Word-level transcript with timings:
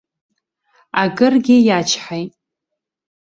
Акыргьы 1.03 1.57
иачҳаит. 1.67 2.31